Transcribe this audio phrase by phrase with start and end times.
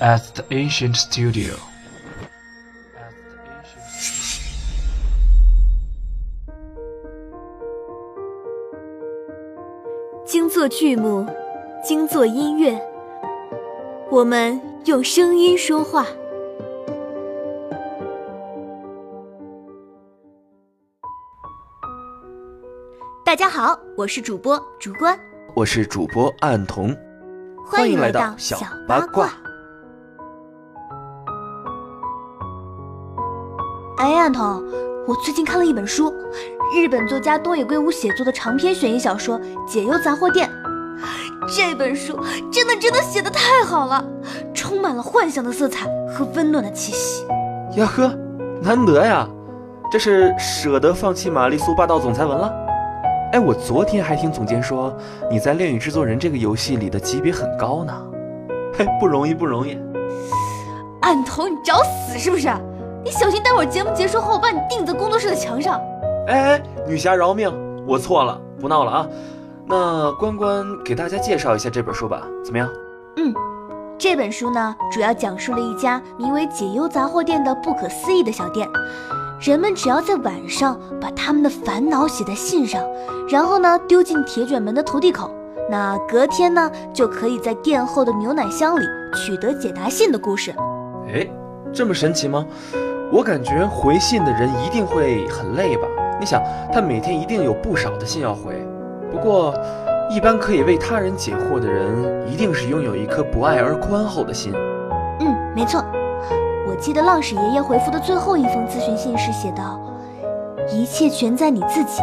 [0.00, 1.54] at the ancient studio.
[10.24, 11.26] 精作剧目，
[11.82, 12.80] 精作音乐，
[14.10, 16.06] 我们用声音说话。
[23.24, 25.18] 大家好，我是主播竹关，
[25.54, 26.96] 我是主播暗童，
[27.64, 28.58] 欢迎来到小
[28.88, 29.43] 八卦。
[34.04, 34.62] 哎，暗童，
[35.06, 36.12] 我最近看了一本书，
[36.76, 40.46] 日本作家东野圭吾写作的长篇悬疑小说《解忧杂货店》。
[41.56, 42.20] 这本书
[42.52, 44.04] 真的真的写的太好了，
[44.52, 47.24] 充满了幻想的色彩和温暖的气息。
[47.78, 48.14] 呀呵，
[48.60, 49.26] 难得呀！
[49.90, 52.52] 这是舍得放弃玛丽苏霸道总裁文了？
[53.32, 54.94] 哎，我昨天还听总监说
[55.30, 58.02] 你在《恋与制作人》这个游戏里的级别很高呢。
[58.76, 59.78] 嘿，不容易不容易。
[61.00, 62.50] 暗头，你找死是不是？
[63.04, 65.78] 你小心待会儿节目结束后把你钉在工作室的墙上。
[66.26, 67.52] 哎哎，女侠饶命，
[67.86, 69.06] 我错了，不闹了啊。
[69.66, 72.66] 那关关给大家介绍一下这本书吧，怎么样？
[73.16, 73.34] 嗯，
[73.98, 78.66] 这本书呢，主要讲述了一家名为“解忧杂货店”的不可思议的小店。
[79.38, 82.82] 人们只要在晚上把他们的烦恼写在信上，
[83.28, 85.30] 然后呢丢进铁卷门的投递口，
[85.70, 90.54] 那隔天呢就可以在店后的牛奶箱里取得解答信的故事。
[91.12, 91.28] 哎，
[91.70, 92.46] 这么神奇吗？
[93.14, 95.86] 我感觉回信的人一定会很累吧？
[96.18, 98.66] 你想，他每天一定有不少的信要回。
[99.08, 99.54] 不过，
[100.10, 104.52] 一般可以为他人解惑的人，一定是拥有一颗不爱而宽厚的心。
[105.20, 105.80] 嗯，没错。
[106.66, 109.80] 我记得浪矢爷爷回复的最后一封咨询信时写道
[110.72, 112.02] ：“一切全在你自己，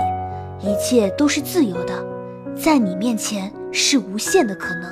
[0.62, 1.94] 一切都是自由的，
[2.56, 4.90] 在你面前是无限的可能。”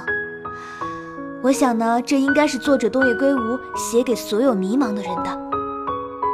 [1.42, 5.49] 我想呢，这应该是作者东野圭吾写给所有迷茫的人的。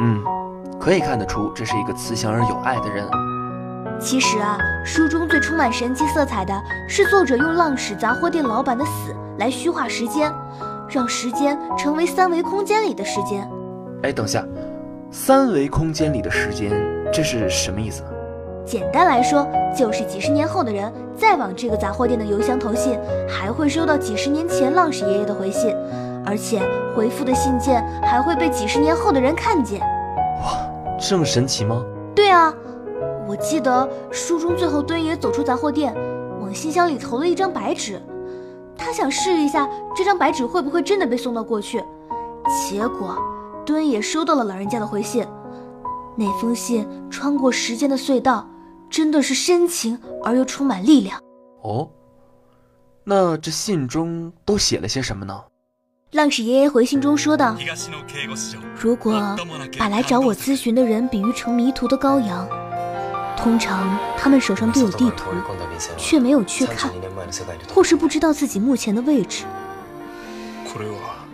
[0.01, 0.23] 嗯，
[0.79, 3.07] 可以看得出，这是一个慈祥而有爱的人。
[3.99, 6.53] 其实啊，书中最充满神奇色彩的
[6.89, 10.29] 是作者用浪矢杂货店老板的死来虚化时间，
[10.89, 13.49] 让时间成为三维空间里的时间。
[14.03, 14.45] 哎，等下，
[15.11, 16.71] 三维空间里的时间，
[17.13, 18.03] 这是什么意思？
[18.65, 25.73] 简单来说，就是几十年后的人再往这个杂货店的邮箱投信，还会收到几十年前浪矢爷爷的回信，
[26.25, 26.61] 而且
[26.95, 29.79] 回复的信件还会被几十年后的人看见。
[29.79, 30.57] 哇，
[30.99, 31.83] 这么神奇吗？
[32.15, 32.53] 对啊。
[33.27, 35.95] 我记得书中最后，敦也走出杂货店，
[36.39, 37.99] 往信箱里投了一张白纸，
[38.77, 41.83] 他想试一下这张白纸会不会真的被送到过去。
[42.69, 43.17] 结果，
[43.65, 45.25] 敦也收到了老人家的回信，
[46.15, 48.47] 那封信穿过时间的隧道，
[48.91, 51.19] 真的是深情而又充满力量。
[51.63, 51.89] 哦，
[53.03, 55.41] 那这信中都写了些什么呢？
[56.15, 57.57] 浪矢爷爷回信中说道
[58.79, 59.35] ：“如果
[59.77, 62.47] 把来找我咨询的人比喻成迷途的羔羊。”
[63.35, 65.25] 通常他们手上都有地图，
[65.97, 66.89] 却没有去看，
[67.73, 69.43] 或是不知道自己目前的位置。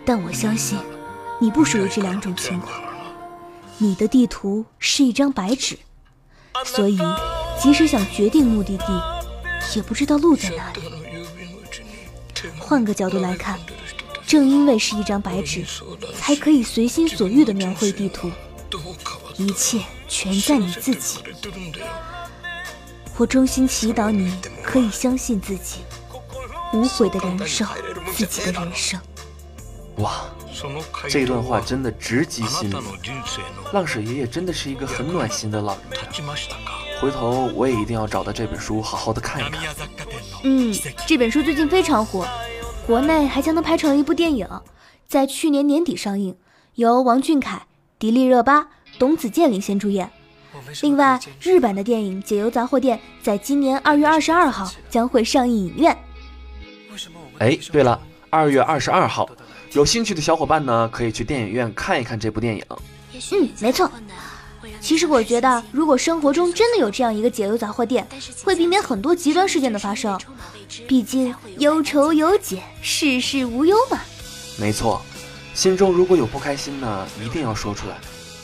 [0.04, 0.76] 但我相信，
[1.38, 2.74] 你不属于这两种情况。
[3.78, 5.78] 你的地图是一张白纸，
[6.64, 6.98] 所以
[7.56, 8.86] 即使想决定目的地，
[9.76, 10.82] 也不知道路在哪里。
[12.58, 13.56] 换个角度来看，
[14.32, 15.62] 正因为是一张白纸，
[16.18, 18.30] 才可以随心所欲地描绘地图。
[19.36, 21.18] 一切全在你自己。
[23.18, 25.80] 我衷心祈祷你可以相信自己，
[26.72, 27.68] 无悔的燃烧
[28.14, 28.98] 自己的人生。
[29.96, 30.24] 哇，
[31.10, 32.82] 这段话真的直击心灵。
[33.74, 36.22] 浪矢爷爷真的是一个很暖心的老人家。
[37.02, 39.62] 回头我也一定要找到这本书，好好的看一看。
[40.42, 40.74] 嗯，
[41.06, 42.26] 这本书最近非常火，
[42.86, 44.46] 国内还将它拍成了一部电影，
[45.06, 46.36] 在去年年底上映，
[46.74, 47.66] 由王俊凯、
[47.98, 48.68] 迪丽热巴。
[48.98, 50.08] 董子健领衔主演。
[50.82, 55.96] 另外，日版的电影《解忧杂货店》在今年二月二十二号将会上映影院。
[57.38, 57.98] 哎，对了，
[58.28, 59.28] 二月二十二号，
[59.72, 62.62] 有兴趣的小伙伴呢，可以去电影院看一看这部电影。
[63.32, 63.90] 嗯，没错。
[64.82, 68.06] 其实我觉得，如果生活中真的有这样一个解忧杂货店，
[68.42, 70.18] 会避免很多极端事件的发生。
[70.88, 74.00] 毕竟忧愁有解，事事无忧嘛。
[74.58, 75.00] 没错，
[75.54, 77.96] 心中如果有不开心呢，一定要说出来。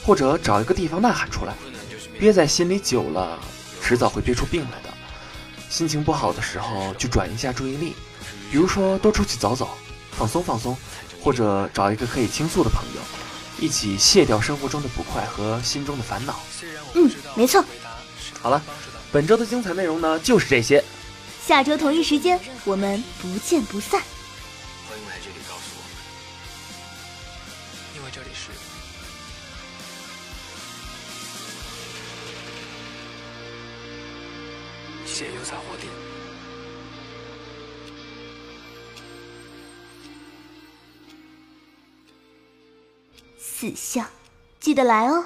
[0.07, 1.53] 或者找一个地方呐喊出来，
[2.19, 3.39] 憋在心里久了，
[3.83, 4.89] 迟早会憋出病来的。
[5.69, 7.95] 心情不好的时候，就转移一下注意力，
[8.51, 9.69] 比如说多出去走走，
[10.13, 10.75] 放松放松，
[11.21, 13.03] 或者找一个可以倾诉的朋友，
[13.61, 16.41] 一起卸掉生活中的不快和心中的烦恼。
[16.95, 17.65] 嗯，没错。
[18.41, 18.63] 好了，
[19.11, 20.83] 本周的精彩内容呢，就是这些。
[21.45, 24.01] 下周同一时间，我们不见不散。
[24.89, 25.93] 欢迎来这里告诉我们
[27.97, 28.51] 因为这里是
[35.13, 36.18] 解忧杂货店。
[43.61, 44.07] 死相，
[44.61, 45.25] 记得来哦。